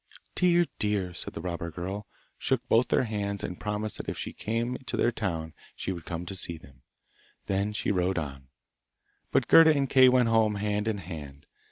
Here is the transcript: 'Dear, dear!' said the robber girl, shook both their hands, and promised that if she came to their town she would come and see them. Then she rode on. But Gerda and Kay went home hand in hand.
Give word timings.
'Dear, 0.33 0.65
dear!' 0.79 1.13
said 1.13 1.35
the 1.35 1.41
robber 1.41 1.69
girl, 1.69 2.07
shook 2.39 2.67
both 2.67 2.87
their 2.87 3.03
hands, 3.03 3.43
and 3.43 3.59
promised 3.59 3.97
that 3.97 4.09
if 4.09 4.17
she 4.17 4.33
came 4.33 4.75
to 4.87 4.97
their 4.97 5.11
town 5.11 5.53
she 5.75 5.91
would 5.91 6.05
come 6.05 6.21
and 6.21 6.37
see 6.39 6.57
them. 6.57 6.81
Then 7.45 7.71
she 7.71 7.91
rode 7.91 8.17
on. 8.17 8.47
But 9.31 9.47
Gerda 9.47 9.75
and 9.75 9.87
Kay 9.87 10.09
went 10.09 10.29
home 10.29 10.55
hand 10.55 10.87
in 10.87 10.97
hand. 10.97 11.45